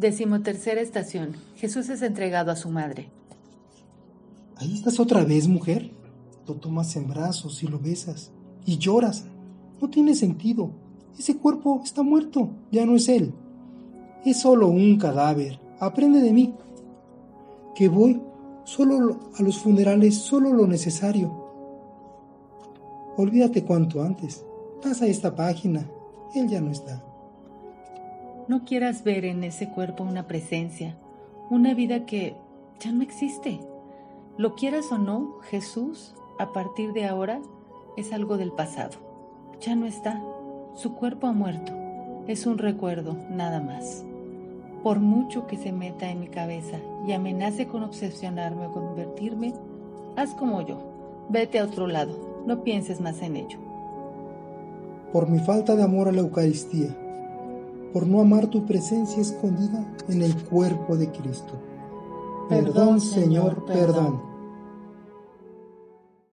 [0.00, 1.36] Decimotercera estación.
[1.56, 3.10] Jesús es entregado a su madre.
[4.56, 5.90] Ahí estás otra vez, mujer.
[6.48, 8.30] Lo tomas en brazos y lo besas.
[8.64, 9.26] Y lloras.
[9.78, 10.70] No tiene sentido.
[11.18, 12.48] Ese cuerpo está muerto.
[12.72, 13.34] Ya no es él.
[14.24, 15.60] Es solo un cadáver.
[15.80, 16.54] Aprende de mí.
[17.74, 18.22] Que voy
[18.64, 21.30] solo a los funerales, solo lo necesario.
[23.18, 24.46] Olvídate cuanto antes.
[24.82, 25.86] Pasa esta página.
[26.34, 27.04] Él ya no está.
[28.50, 30.96] No quieras ver en ese cuerpo una presencia,
[31.50, 32.34] una vida que
[32.80, 33.60] ya no existe.
[34.38, 37.40] Lo quieras o no, Jesús, a partir de ahora,
[37.96, 38.98] es algo del pasado.
[39.60, 40.20] Ya no está.
[40.74, 41.72] Su cuerpo ha muerto.
[42.26, 44.04] Es un recuerdo, nada más.
[44.82, 49.54] Por mucho que se meta en mi cabeza y amenace con obsesionarme o convertirme,
[50.16, 50.76] haz como yo.
[51.28, 52.42] Vete a otro lado.
[52.48, 53.70] No pienses más en ello
[55.12, 56.96] por mi falta de amor a la Eucaristía,
[57.92, 61.54] por no amar tu presencia escondida en el cuerpo de Cristo.
[62.48, 64.29] Perdón, Señor, perdón.